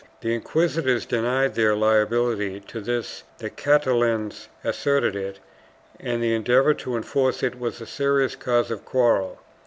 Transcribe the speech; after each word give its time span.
The 0.21 0.33
inquisitors 0.33 1.05
denied 1.05 1.53
their 1.53 1.75
liability 1.75 2.59
to 2.61 2.81
this, 2.81 3.21
the 3.37 3.51
Catalans 3.51 4.47
asserted 4.63 5.15
it, 5.15 5.37
and 5.99 6.23
the 6.23 6.33
endeavor 6.33 6.73
to 6.73 6.95
enforce 6.95 7.43
it 7.43 7.59
was 7.59 7.79
a 7.79 7.85
serious 7.85 8.35
cause 8.35 8.71
of 8.71 8.83
quarrel. 8.83 9.39